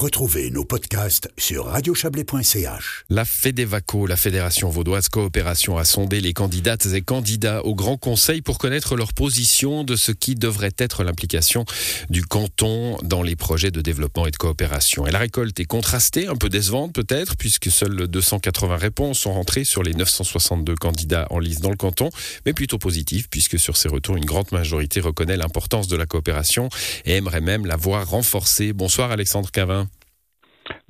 Retrouvez 0.00 0.50
nos 0.50 0.64
podcasts 0.64 1.28
sur 1.36 1.66
radiochablais.ch. 1.66 3.04
La 3.10 3.26
FEDEVACO, 3.26 4.06
la 4.06 4.16
Fédération 4.16 4.70
Vaudoise 4.70 5.10
Coopération, 5.10 5.76
a 5.76 5.84
sondé 5.84 6.22
les 6.22 6.32
candidates 6.32 6.86
et 6.86 7.02
candidats 7.02 7.62
au 7.66 7.74
Grand 7.74 7.98
Conseil 7.98 8.40
pour 8.40 8.56
connaître 8.56 8.96
leur 8.96 9.12
position 9.12 9.84
de 9.84 9.96
ce 9.96 10.10
qui 10.10 10.36
devrait 10.36 10.72
être 10.78 11.04
l'implication 11.04 11.66
du 12.08 12.24
canton 12.24 12.96
dans 13.02 13.22
les 13.22 13.36
projets 13.36 13.70
de 13.70 13.82
développement 13.82 14.26
et 14.26 14.30
de 14.30 14.38
coopération. 14.38 15.06
Et 15.06 15.10
la 15.10 15.18
récolte 15.18 15.60
est 15.60 15.66
contrastée, 15.66 16.28
un 16.28 16.36
peu 16.36 16.48
décevante 16.48 16.94
peut-être, 16.94 17.36
puisque 17.36 17.70
seules 17.70 18.08
280 18.08 18.78
réponses 18.78 19.18
sont 19.18 19.34
rentrées 19.34 19.64
sur 19.64 19.82
les 19.82 19.92
962 19.92 20.76
candidats 20.76 21.26
en 21.28 21.38
lice 21.38 21.60
dans 21.60 21.68
le 21.68 21.76
canton, 21.76 22.08
mais 22.46 22.54
plutôt 22.54 22.78
positive, 22.78 23.28
puisque 23.28 23.58
sur 23.58 23.76
ces 23.76 23.90
retours, 23.90 24.16
une 24.16 24.24
grande 24.24 24.50
majorité 24.50 25.00
reconnaît 25.00 25.36
l'importance 25.36 25.88
de 25.88 25.96
la 25.98 26.06
coopération 26.06 26.70
et 27.04 27.16
aimerait 27.16 27.42
même 27.42 27.66
la 27.66 27.76
voir 27.76 28.08
renforcée. 28.08 28.72
Bonsoir 28.72 29.10
Alexandre 29.10 29.50
Cavin. 29.50 29.89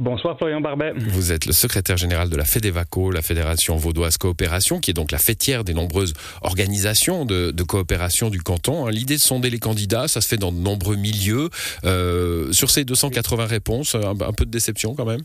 Bonsoir 0.00 0.38
Florian 0.38 0.62
Barbet. 0.62 0.94
Vous 0.96 1.30
êtes 1.30 1.44
le 1.44 1.52
secrétaire 1.52 1.98
général 1.98 2.30
de 2.30 2.36
la 2.36 2.46
FEDEVACO, 2.46 3.10
la 3.10 3.20
Fédération 3.20 3.76
Vaudoise 3.76 4.16
Coopération, 4.16 4.80
qui 4.80 4.92
est 4.92 4.94
donc 4.94 5.12
la 5.12 5.18
fêtière 5.18 5.62
des 5.62 5.74
nombreuses 5.74 6.14
organisations 6.40 7.26
de, 7.26 7.62
coopération 7.64 8.30
du 8.30 8.40
canton. 8.40 8.86
Hein, 8.86 8.90
l'idée 8.92 9.16
de 9.16 9.20
sonder 9.20 9.50
les 9.50 9.58
candidats, 9.58 10.08
ça 10.08 10.22
se 10.22 10.28
fait 10.28 10.38
dans 10.38 10.52
de 10.52 10.56
nombreux 10.56 10.96
milieux. 10.96 11.50
Euh, 11.84 12.50
sur 12.50 12.70
ces 12.70 12.86
280 12.86 13.44
réponses, 13.44 13.94
un, 13.94 14.32
peu 14.32 14.46
de 14.46 14.50
déception 14.50 14.94
quand 14.94 15.04
même? 15.04 15.20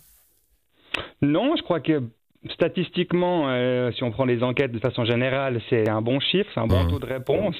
Non, 1.21 1.55
je 1.55 1.63
crois 1.63 1.79
que 1.79 2.03
statistiquement, 2.51 3.45
euh, 3.47 3.93
si 3.93 4.03
on 4.03 4.11
prend 4.11 4.25
les 4.25 4.43
enquêtes 4.43 4.73
de 4.73 4.79
façon 4.79 5.05
générale, 5.05 5.61
c'est 5.69 5.87
un 5.87 6.01
bon 6.01 6.19
chiffre, 6.19 6.49
c'est 6.53 6.59
un 6.59 6.67
bon 6.67 6.83
mmh. 6.83 6.89
taux 6.89 6.99
de 6.99 7.05
réponse. 7.05 7.55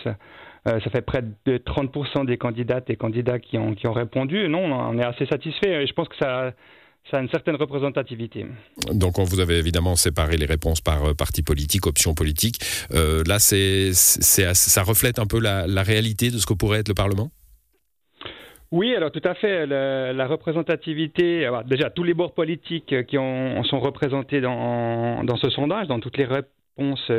Euh, 0.68 0.82
ça 0.82 0.90
fait 0.90 1.02
près 1.02 1.22
de 1.22 1.58
30% 1.60 2.26
des 2.26 2.36
candidates 2.36 2.90
et 2.90 2.98
candidats 2.98 3.40
qui 3.40 3.58
ont, 3.58 3.74
qui 3.74 3.88
ont 3.88 3.94
répondu. 3.94 4.50
Non, 4.50 4.66
on 4.66 5.00
est 5.00 5.06
assez 5.06 5.26
satisfait 5.28 5.88
je 5.88 5.94
pense 5.94 6.10
que 6.10 6.18
ça, 6.18 6.52
ça 7.10 7.18
a 7.18 7.22
une 7.22 7.30
certaine 7.30 7.56
représentativité. 7.56 8.46
Donc, 8.92 9.20
on 9.20 9.24
vous 9.24 9.40
avez 9.40 9.58
évidemment 9.58 9.96
séparé 9.96 10.38
les 10.38 10.46
réponses 10.46 10.82
par 10.82 11.06
euh, 11.06 11.14
parti 11.14 11.44
politique, 11.44 11.86
option 11.86 12.14
politique. 12.14 12.60
Euh, 12.94 13.24
là, 13.28 13.40
c'est, 13.40 13.94
ça 13.94 14.84
reflète 14.84 15.20
un 15.20 15.26
peu 15.26 15.40
la, 15.40 15.66
réalité 15.84 16.32
de 16.32 16.38
ce 16.38 16.46
que 16.46 16.54
pourrait 16.54 16.80
être 16.80 16.90
le 16.90 16.96
Parlement? 16.96 17.30
Oui, 18.72 18.96
alors 18.96 19.12
tout 19.12 19.22
à 19.24 19.36
fait. 19.36 19.68
La, 19.68 20.28
représentativité, 20.28 21.50
déjà 21.68 21.90
tous 21.90 22.04
les 22.04 22.14
bords 22.14 22.34
politiques 22.34 23.06
qui 23.06 23.18
ont, 23.18 23.64
sont 23.64 23.80
représentés 23.80 24.42
dans, 24.42 25.24
dans, 25.24 25.38
ce 25.38 25.50
sondage, 25.50 25.88
dans 25.88 26.00
toutes 26.00 26.18
les 26.18 26.26
réponses 26.26 27.12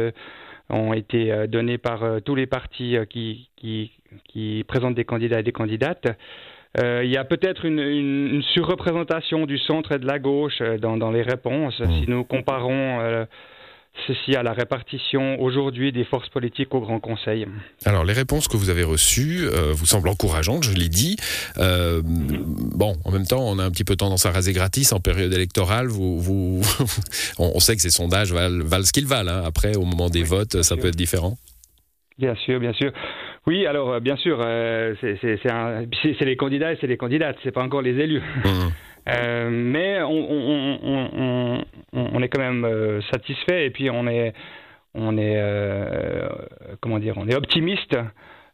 ont 0.69 0.93
été 0.93 1.33
euh, 1.33 1.47
donnés 1.47 1.79
par 1.79 2.03
euh, 2.03 2.21
tous 2.21 2.35
les 2.35 2.47
partis 2.47 2.97
euh, 2.97 3.05
qui, 3.05 3.51
qui, 3.57 3.93
qui, 4.29 4.65
présentent 4.67 4.95
des 4.95 5.05
candidats 5.05 5.41
et 5.41 5.43
des 5.43 5.53
candidates. 5.53 6.07
Il 6.79 7.11
y 7.11 7.17
a 7.17 7.25
peut-être 7.25 7.65
une, 7.65 7.79
une, 7.79 8.43
surreprésentation 8.55 9.47
du 9.47 9.59
centre 9.59 9.93
et 9.93 9.99
de 9.99 10.07
la 10.07 10.19
gauche 10.19 10.61
dans, 10.81 10.97
dans 10.97 11.11
les 11.11 11.23
réponses. 11.23 11.79
Mmh. 11.81 11.93
Si 11.93 12.11
nous 12.11 12.25
comparons 12.25 13.27
ceci 14.07 14.37
à 14.37 14.43
la 14.43 14.53
répartition 14.53 15.41
aujourd'hui 15.41 15.93
des 15.93 16.05
forces 16.05 16.29
politiques 16.29 16.75
au 16.75 16.81
Grand 16.81 17.01
Conseil. 17.01 17.47
Alors, 17.85 18.05
les 18.05 18.13
réponses 18.13 18.49
que 18.49 18.57
vous 18.57 18.71
avez 18.71 18.85
reçues 18.85 19.47
euh, 19.47 19.73
vous 19.73 19.87
semblent 19.87 20.09
encourageantes, 20.09 20.65
je 20.65 20.73
l'ai 20.73 20.89
dit. 20.89 21.17
Euh, 21.59 22.03
bon, 22.05 22.95
en 23.05 23.11
même 23.11 23.27
temps, 23.27 23.43
on 23.43 23.59
a 23.59 23.65
un 23.65 23.71
petit 23.71 23.85
peu 23.85 23.97
tendance 23.97 24.27
à 24.27 24.31
raser 24.31 24.53
gratis 24.53 24.93
en 24.93 25.01
période 25.01 25.33
électorale. 25.33 25.87
Vous, 25.87 26.21
vous 26.21 26.61
on 27.39 27.59
sait 27.61 27.77
que 27.77 27.83
ces 27.83 27.91
sondages 27.91 28.33
valent, 28.33 28.65
valent 28.65 28.85
ce 28.85 28.93
qu'ils 28.93 29.07
valent. 29.07 29.31
Hein. 29.31 29.43
Après, 29.45 29.77
au 29.77 29.85
moment 29.85 30.11
des 30.11 30.23
votes, 30.23 30.63
ça 30.63 30.77
peut 30.77 30.89
être 30.89 30.97
différent. 30.97 31.37
Bien 32.19 32.35
sûr, 32.35 32.61
bien 32.61 32.73
sûr. 32.73 32.93
Oui, 33.47 33.65
alors 33.65 33.93
euh, 33.93 34.01
bien 34.01 34.17
sûr, 34.17 34.39
c'est 35.01 36.25
les 36.25 36.37
candidats 36.37 36.73
et 36.73 36.79
c'est 36.81 36.89
les 36.89 36.97
candidates, 36.97 37.37
c'est 37.45 37.53
pas 37.53 37.63
encore 37.63 37.83
les 37.83 37.99
élus. 37.99 38.23
Mmh. 38.45 38.49
Euh, 39.09 39.51
mais 39.51 40.03
on, 40.03 40.09
on, 40.11 40.79
on, 41.13 41.65
on, 41.93 42.23
est 42.23 42.29
quand 42.29 42.41
même 42.41 42.65
euh, 42.65 43.01
satisfait 43.13 43.67
et 43.67 43.71
puis 43.71 43.89
on 43.89 44.09
est, 44.09 44.33
on 44.95 45.17
est 45.17 45.37
euh, 45.37 46.29
comment 46.81 46.99
dire, 46.99 47.15
on 47.17 47.29
est 47.29 47.37
optimiste 47.37 47.97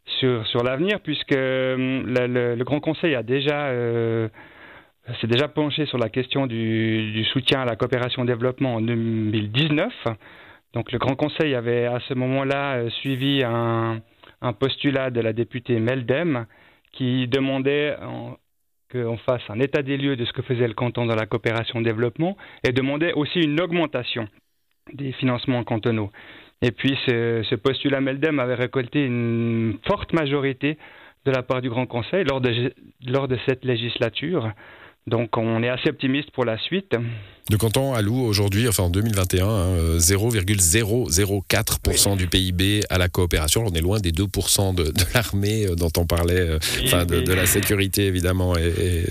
sur, 0.05 0.45
sur 0.45 0.63
l'avenir 0.63 0.99
puisque 0.99 1.31
le, 1.31 2.55
le, 2.55 2.63
Grand 2.63 2.81
Conseil 2.81 3.15
a 3.15 3.23
déjà 3.23 3.71
s'est 5.19 5.27
déjà 5.27 5.47
penché 5.47 5.87
sur 5.87 5.97
la 5.97 6.09
question 6.09 6.45
du, 6.45 7.11
du 7.13 7.25
soutien 7.25 7.61
à 7.61 7.65
la 7.65 7.75
coopération 7.75 8.23
développement 8.23 8.75
en 8.75 8.81
2019. 8.81 9.91
Donc 10.75 10.91
le 10.91 10.99
Grand 10.99 11.15
Conseil 11.15 11.55
avait 11.55 11.85
à 11.85 11.99
ce 12.07 12.13
moment-là 12.13 12.91
suivi 13.01 13.41
un, 13.43 14.01
un, 14.43 14.53
postulat 14.53 15.09
de 15.09 15.21
la 15.21 15.33
députée 15.33 15.79
Meldem 15.79 16.45
qui 16.91 17.27
demandait 17.27 17.95
qu'on 18.91 19.17
fasse 19.17 19.41
un 19.49 19.59
état 19.59 19.81
des 19.81 19.97
lieux 19.97 20.15
de 20.15 20.25
ce 20.25 20.33
que 20.33 20.43
faisait 20.43 20.67
le 20.67 20.75
canton 20.75 21.05
dans 21.05 21.15
la 21.15 21.25
coopération 21.25 21.81
développement 21.81 22.37
et 22.63 22.71
demandait 22.71 23.13
aussi 23.13 23.39
une 23.39 23.59
augmentation 23.59 24.27
des 24.93 25.11
financements 25.13 25.63
cantonaux. 25.63 26.11
Et 26.61 26.71
puis 26.71 26.97
ce, 27.07 27.55
postulat 27.55 28.01
Meldem 28.01 28.39
avait 28.39 28.55
récolté 28.55 29.05
une 29.05 29.79
forte 29.87 30.13
majorité 30.13 30.77
de 31.25 31.31
la 31.31 31.41
part 31.41 31.61
du 31.61 31.69
Grand 31.69 31.85
Conseil 31.85 32.25
lors 32.25 32.41
de 33.27 33.37
cette 33.47 33.65
législature. 33.65 34.51
Donc 35.05 35.37
on 35.37 35.61
est 35.63 35.69
assez 35.69 35.89
optimiste 35.89 36.31
pour 36.31 36.45
la 36.45 36.57
suite. 36.57 36.95
Le 37.51 37.57
canton 37.57 37.93
alloue 37.93 38.21
aujourd'hui, 38.21 38.69
enfin 38.69 38.83
en 38.83 38.89
2021, 38.89 39.97
0,004% 39.97 42.09
hein, 42.09 42.15
du 42.15 42.27
PIB 42.27 42.85
à 42.89 42.97
la 42.97 43.09
coopération. 43.09 43.65
On 43.67 43.73
est 43.73 43.81
loin 43.81 43.99
des 43.99 44.13
2% 44.13 44.73
de, 44.73 44.85
de 44.85 44.91
l'armée 45.13 45.65
euh, 45.65 45.75
dont 45.75 45.91
on 45.97 46.05
parlait, 46.05 46.39
euh, 46.39 46.57
enfin 46.85 47.03
de, 47.03 47.19
de, 47.19 47.33
la 47.33 47.45
sécurité 47.45 48.05
évidemment, 48.05 48.55
et, 48.55 49.03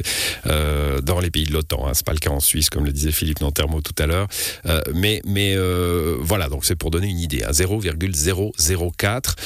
euh, 0.47 0.82
dans 1.01 1.21
les 1.21 1.31
pays 1.31 1.45
de 1.45 1.53
l'OTAN. 1.53 1.87
Hein. 1.87 1.95
C'est 1.95 2.07
pas 2.07 2.13
le 2.13 2.19
cas 2.19 2.31
en 2.31 2.41
Suisse, 2.41 2.71
comme 2.71 2.85
le 2.85 2.93
disait 2.93 3.13
Philippe 3.13 3.41
Nantermo 3.41 3.81
tout 3.81 3.95
à 3.99 4.07
l'heure. 4.07 4.27
Euh, 4.67 4.81
mais 4.95 5.21
mais 5.25 5.55
euh, 5.57 6.17
voilà, 6.21 6.49
donc 6.49 6.65
c'est 6.65 6.77
pour 6.77 6.91
donner 6.91 7.09
une 7.09 7.19
idée. 7.19 7.43
Hein, 7.45 7.53
0,004. 7.53 9.37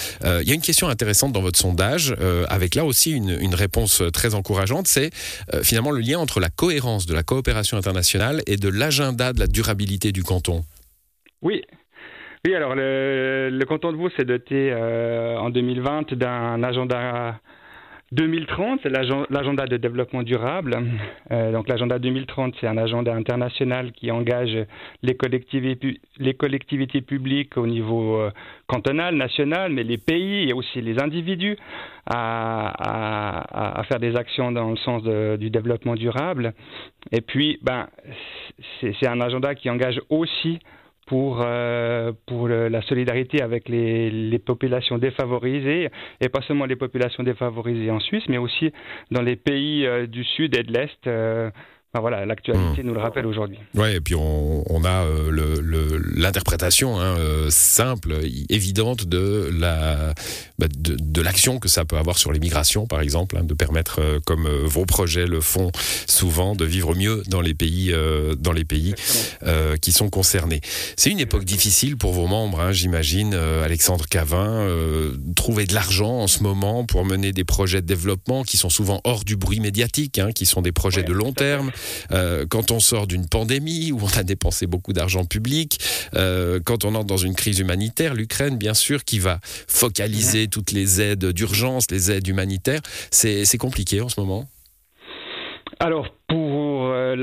Il 0.42 0.48
y 0.48 0.50
a 0.50 0.54
une 0.54 0.60
question 0.60 0.88
intéressante 0.88 1.32
dans 1.32 1.42
votre 1.42 1.58
sondage, 1.58 2.14
avec 2.48 2.74
là 2.74 2.84
aussi 2.84 3.12
une, 3.12 3.36
une 3.40 3.54
réponse 3.54 4.02
très 4.12 4.34
encourageante. 4.34 4.86
C'est 4.86 5.10
finalement 5.62 5.90
le 5.90 6.00
lien 6.00 6.18
entre 6.18 6.40
la 6.40 6.48
cohérence 6.48 7.06
de 7.06 7.14
la 7.14 7.22
coopération 7.22 7.76
internationale 7.76 8.42
et 8.46 8.56
de 8.56 8.68
l'agenda 8.68 9.32
de 9.32 9.40
la 9.40 9.46
durabilité 9.46 10.12
du 10.12 10.22
canton 10.22 10.62
Oui. 11.42 11.62
Oui, 12.46 12.54
alors 12.54 12.76
le, 12.76 13.64
canton 13.66 13.90
de 13.90 13.96
Vaud 13.96 14.10
s'est 14.10 14.24
doté 14.24 14.70
euh, 14.70 15.36
en 15.36 15.50
2020 15.50 16.14
d'un 16.14 16.62
agenda 16.62 17.40
2030, 18.12 18.80
c'est 18.82 18.88
l'agenda 18.88 19.66
de 19.66 19.76
développement 19.76 20.22
durable. 20.22 20.78
Euh, 21.32 21.50
donc 21.50 21.68
l'agenda 21.68 21.98
2030, 21.98 22.54
c'est 22.60 22.68
un 22.68 22.76
agenda 22.76 23.12
international 23.12 23.90
qui 23.92 24.12
engage 24.12 24.56
les 25.02 25.16
collectivités, 25.16 26.00
les 26.18 26.34
collectivités 26.34 27.00
publiques 27.00 27.56
au 27.56 27.66
niveau 27.66 28.20
euh, 28.20 28.30
cantonal, 28.68 29.16
national, 29.16 29.72
mais 29.72 29.82
les 29.82 29.98
pays 29.98 30.48
et 30.48 30.52
aussi 30.52 30.80
les 30.80 31.02
individus 31.02 31.56
à, 32.08 33.82
faire 33.88 33.98
des 33.98 34.14
actions 34.14 34.52
dans 34.52 34.70
le 34.70 34.76
sens 34.76 35.02
du 35.38 35.50
développement 35.50 35.96
durable. 35.96 36.54
Et 37.10 37.20
puis, 37.20 37.58
ben, 37.62 37.88
c'est 38.80 39.08
un 39.08 39.20
agenda 39.20 39.56
qui 39.56 39.68
engage 39.68 40.00
aussi 40.08 40.60
pour, 41.06 41.40
euh, 41.40 42.12
pour 42.26 42.48
la 42.48 42.82
solidarité 42.82 43.40
avec 43.40 43.68
les, 43.68 44.10
les, 44.10 44.38
populations 44.38 44.98
défavorisées, 44.98 45.88
et 46.20 46.28
pas 46.28 46.42
seulement 46.42 46.66
les 46.66 46.76
populations 46.76 47.22
défavorisées 47.22 47.90
en 47.90 48.00
Suisse, 48.00 48.24
mais 48.28 48.38
aussi 48.38 48.72
dans 49.10 49.22
les 49.22 49.36
pays 49.36 49.86
euh, 49.86 50.06
du 50.06 50.24
Sud 50.24 50.56
et 50.56 50.64
de 50.64 50.72
l'Est. 50.72 51.08
Voilà, 52.00 52.26
l'actualité 52.26 52.82
mmh. 52.82 52.86
nous 52.86 52.94
le 52.94 53.00
rappelle 53.00 53.26
aujourd'hui. 53.26 53.58
Ouais, 53.74 53.96
et 53.96 54.00
puis 54.00 54.14
on, 54.14 54.64
on 54.72 54.84
a 54.84 55.04
euh, 55.04 55.30
l'interprétation 56.14 56.98
hein, 56.98 57.16
euh, 57.18 57.48
simple, 57.50 58.14
évidente 58.48 59.06
de 59.06 59.50
la 59.52 60.14
bah, 60.58 60.66
de, 60.68 60.96
de 60.98 61.22
l'action 61.22 61.58
que 61.58 61.68
ça 61.68 61.84
peut 61.84 61.96
avoir 61.96 62.18
sur 62.18 62.32
les 62.32 62.38
migrations, 62.38 62.86
par 62.86 63.00
exemple, 63.00 63.36
hein, 63.36 63.44
de 63.44 63.54
permettre, 63.54 64.00
euh, 64.00 64.18
comme 64.24 64.46
euh, 64.46 64.62
vos 64.64 64.86
projets 64.86 65.26
le 65.26 65.40
font 65.40 65.70
souvent, 66.06 66.54
de 66.54 66.64
vivre 66.64 66.94
mieux 66.94 67.22
dans 67.28 67.40
les 67.40 67.54
pays 67.54 67.92
dans 68.38 68.52
les 68.52 68.64
pays 68.64 68.94
qui 69.80 69.92
sont 69.92 70.08
concernés. 70.08 70.60
C'est 70.96 71.10
une 71.10 71.20
époque 71.20 71.44
difficile 71.44 71.96
pour 71.96 72.12
vos 72.12 72.26
membres, 72.26 72.60
hein, 72.60 72.72
j'imagine, 72.72 73.34
Alexandre 73.34 74.06
Cavin, 74.06 74.66
trouver 75.34 75.66
de 75.66 75.74
l'argent 75.74 76.20
en 76.20 76.26
ce 76.26 76.42
moment 76.42 76.84
pour 76.84 77.04
mener 77.04 77.32
des 77.32 77.44
projets 77.44 77.82
de 77.82 77.86
développement 77.86 78.42
qui 78.42 78.56
sont 78.56 78.70
souvent 78.70 79.00
hors 79.04 79.24
du 79.24 79.36
bruit 79.36 79.60
médiatique, 79.60 80.20
qui 80.34 80.46
sont 80.46 80.62
des 80.62 80.72
projets 80.72 81.00
ouais, 81.00 81.06
de 81.06 81.12
long 81.12 81.32
terme. 81.32 81.70
Euh, 82.12 82.46
quand 82.48 82.70
on 82.70 82.80
sort 82.80 83.06
d'une 83.06 83.26
pandémie 83.26 83.92
où 83.92 84.00
on 84.02 84.18
a 84.18 84.22
dépensé 84.22 84.66
beaucoup 84.66 84.92
d'argent 84.92 85.24
public, 85.24 85.78
euh, 86.14 86.60
quand 86.64 86.84
on 86.84 86.94
entre 86.94 87.06
dans 87.06 87.16
une 87.16 87.34
crise 87.34 87.58
humanitaire, 87.58 88.14
l'Ukraine, 88.14 88.56
bien 88.56 88.74
sûr, 88.74 89.04
qui 89.04 89.18
va 89.18 89.40
focaliser 89.42 90.48
toutes 90.48 90.72
les 90.72 91.00
aides 91.00 91.26
d'urgence, 91.26 91.90
les 91.90 92.10
aides 92.10 92.26
humanitaires, 92.26 92.80
c'est 93.10 93.58
compliqué 93.58 94.00
en 94.00 94.08
ce 94.08 94.20
moment? 94.20 94.48
Alors, 95.78 96.06
pour 96.28 96.45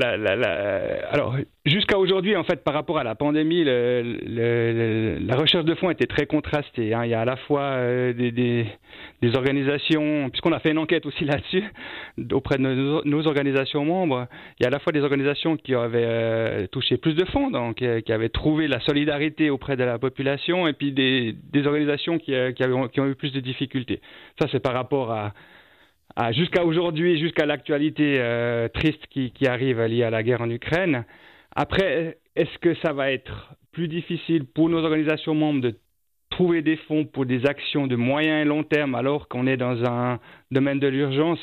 euh, 0.02 0.98
alors 1.10 1.36
jusqu'à 1.64 1.98
aujourd'hui, 1.98 2.36
en 2.36 2.44
fait, 2.44 2.64
par 2.64 2.74
rapport 2.74 2.98
à 2.98 3.04
la 3.04 3.14
pandémie, 3.14 3.64
la 3.64 5.36
recherche 5.36 5.64
de 5.64 5.74
fonds 5.74 5.90
était 5.90 6.06
très 6.06 6.26
contrastée. 6.26 6.94
Hein. 6.94 7.04
Il 7.04 7.10
y 7.10 7.14
a 7.14 7.20
à 7.20 7.24
la 7.24 7.36
fois 7.36 7.78
des, 8.12 8.66
organisations, 9.34 10.28
puisqu'on 10.30 10.52
a 10.52 10.58
fait 10.58 10.70
une 10.70 10.78
enquête 10.78 11.06
aussi 11.06 11.24
là-dessus 11.24 11.64
auprès 12.32 12.58
de 12.58 12.62
nos, 13.04 13.26
organisations 13.26 13.84
membres, 13.84 14.26
il 14.58 14.64
y 14.64 14.66
a 14.66 14.68
à 14.68 14.70
la 14.70 14.78
fois 14.78 14.92
des 14.92 15.00
organisations 15.00 15.56
qui 15.56 15.74
avaient 15.74 16.68
touché 16.68 16.96
plus 16.96 17.14
de 17.14 17.24
fonds, 17.26 17.50
donc 17.50 17.76
qui 17.76 18.12
avaient 18.12 18.28
trouvé 18.28 18.68
la 18.68 18.80
solidarité 18.80 19.50
auprès 19.50 19.76
de 19.76 19.84
la 19.84 19.98
population, 19.98 20.68
et 20.68 20.72
puis 20.72 20.92
des, 20.92 21.66
organisations 21.66 22.18
qui, 22.18 22.34
qui 22.54 23.00
ont 23.00 23.06
eu 23.06 23.14
plus 23.14 23.32
de 23.32 23.40
difficultés. 23.40 24.00
Ça, 24.38 24.46
c'est 24.52 24.60
par 24.60 24.74
rapport 24.74 25.10
à 25.10 25.32
jusqu'à 26.32 26.64
aujourd'hui, 26.64 27.18
jusqu'à 27.18 27.46
l'actualité 27.46 28.18
euh, 28.18 28.68
triste 28.68 29.06
qui, 29.08 29.32
arrive 29.46 29.80
liée 29.82 30.04
à 30.04 30.10
la 30.10 30.22
guerre 30.22 30.42
en 30.42 30.50
Ukraine. 30.50 31.04
Après, 31.54 32.18
est-ce 32.36 32.58
que 32.58 32.74
ça 32.76 32.92
va 32.92 33.10
être 33.10 33.54
plus 33.72 33.88
difficile 33.88 34.44
pour 34.44 34.68
nos 34.68 34.84
organisations 34.84 35.34
membres 35.34 35.60
de 35.60 35.74
trouver 36.30 36.62
des 36.62 36.76
fonds 36.76 37.04
pour 37.04 37.26
des 37.26 37.46
actions 37.46 37.86
de 37.86 37.96
moyen 37.96 38.40
et 38.40 38.44
long 38.44 38.64
terme 38.64 38.94
alors 38.94 39.28
qu'on 39.28 39.46
est 39.46 39.56
dans 39.56 39.84
un 39.84 40.18
domaine 40.50 40.80
de 40.80 40.88
l'urgence? 40.88 41.40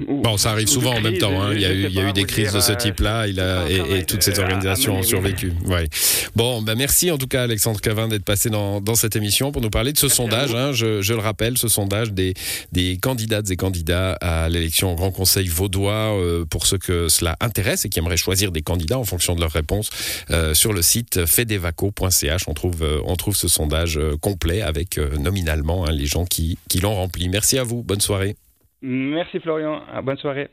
Bon, 0.00 0.36
ça 0.36 0.50
arrive 0.50 0.68
souvent 0.68 0.94
en 0.94 1.00
même 1.00 1.18
temps. 1.18 1.42
Hein. 1.42 1.52
Il 1.54 1.60
y 1.60 1.64
a 1.64 1.72
eu, 1.72 1.86
il 1.86 1.92
y 1.92 2.00
a 2.00 2.08
eu 2.08 2.12
des 2.12 2.24
crises 2.24 2.52
de 2.52 2.60
ce 2.60 2.72
euh, 2.72 2.76
type-là. 2.76 3.26
Il 3.26 3.40
a 3.40 3.68
et, 3.70 4.04
toutes 4.04 4.22
ces 4.22 4.38
organisations 4.38 4.98
ont 4.98 5.02
survécu. 5.02 5.52
Ouais. 5.66 5.88
Bon, 6.34 6.62
ben 6.62 6.74
merci 6.74 7.10
en 7.10 7.18
tout 7.18 7.26
cas 7.26 7.42
Alexandre 7.42 7.80
Cavin 7.80 8.08
d'être 8.08 8.24
passé 8.24 8.50
dans, 8.50 8.80
dans, 8.80 8.94
cette 8.94 9.16
émission 9.16 9.52
pour 9.52 9.62
nous 9.62 9.70
parler 9.70 9.92
de 9.92 9.98
ce 9.98 10.08
sondage. 10.08 10.54
Hein. 10.54 10.72
Je, 10.72 11.02
je, 11.02 11.14
le 11.14 11.20
rappelle, 11.20 11.56
ce 11.58 11.68
sondage 11.68 12.12
des, 12.12 12.34
des 12.72 12.98
candidates 12.98 13.50
et 13.50 13.56
candidats 13.56 14.12
à 14.20 14.48
l'élection 14.48 14.92
au 14.92 14.94
Grand 14.94 15.10
Conseil 15.10 15.48
vaudois 15.48 16.18
euh, 16.18 16.44
pour 16.44 16.66
ceux 16.66 16.78
que 16.78 17.08
cela 17.08 17.36
intéresse 17.40 17.84
et 17.84 17.88
qui 17.88 17.98
aimeraient 17.98 18.16
choisir 18.16 18.52
des 18.52 18.62
candidats 18.62 18.98
en 18.98 19.04
fonction 19.04 19.34
de 19.34 19.40
leurs 19.40 19.52
réponses 19.52 19.90
euh, 20.30 20.54
sur 20.54 20.72
le 20.72 20.82
site 20.82 21.26
fedevaco.ch. 21.26 22.48
On 22.48 22.54
trouve 22.54 22.84
on 23.04 23.16
trouve 23.16 23.36
ce 23.36 23.48
sondage 23.48 23.98
complet 24.20 24.62
avec 24.62 24.98
nominalement 24.98 25.86
hein, 25.86 25.92
les 25.92 26.06
gens 26.06 26.24
qui 26.24 26.58
qui 26.68 26.80
l'ont 26.80 26.94
rempli. 26.94 27.28
Merci 27.28 27.58
à 27.58 27.62
vous. 27.62 27.82
Bonne 27.82 28.00
soirée. 28.00 28.36
Merci 28.88 29.40
Florian, 29.40 29.82
bonne 30.04 30.16
soirée. 30.16 30.48